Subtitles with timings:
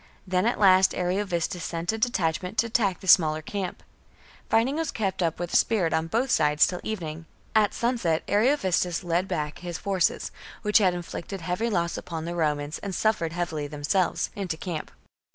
[0.25, 3.83] Then at last Ariovistus sent a detachment to attack the smaller camp.
[4.49, 7.27] Fighting was kept up with spirit on both sides till evening.
[7.53, 10.31] At sunset Ariovistus led back his forces,
[10.63, 14.89] which had inflicted heavy loss upon the Romans and suffered heavily themselves, into camp.